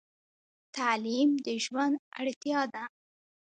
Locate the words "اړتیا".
2.19-2.59